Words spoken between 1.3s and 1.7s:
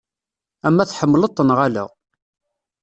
neɣ